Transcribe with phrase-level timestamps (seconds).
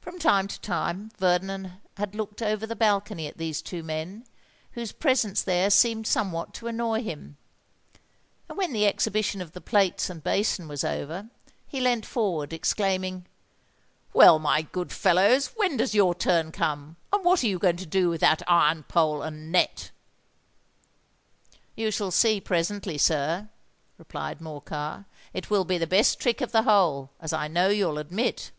[0.00, 4.24] From time to time Vernon had looked over the balcony at these two men,
[4.74, 7.36] whose presence there seemed somewhat to annoy him:
[8.48, 11.28] and when the exhibition of the plates and basin was over,
[11.66, 13.26] he leant forward, exclaiming,
[14.12, 16.94] "Well, my good fellows, when does your turn come?
[17.12, 19.90] and what are you going to do with that iron pole and net?"
[21.74, 23.48] "You shall see presently, sir,"
[23.96, 25.06] replied Morcar.
[25.34, 28.52] "It will be the best trick of the whole—as I know you'll admit."